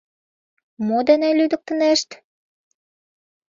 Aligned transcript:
Мо 0.87 0.99
дене 1.09 1.29
лӱдыктынешт?! 1.37 2.09